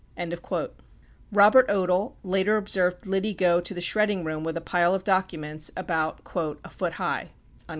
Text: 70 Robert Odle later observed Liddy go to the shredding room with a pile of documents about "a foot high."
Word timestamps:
70 0.17 0.71
Robert 1.31 1.67
Odle 1.67 2.15
later 2.23 2.57
observed 2.57 3.05
Liddy 3.05 3.35
go 3.35 3.61
to 3.61 3.71
the 3.71 3.79
shredding 3.81 4.23
room 4.23 4.43
with 4.43 4.57
a 4.57 4.59
pile 4.59 4.95
of 4.95 5.03
documents 5.03 5.69
about 5.77 6.21
"a 6.65 6.69
foot 6.71 6.93
high." 6.93 7.29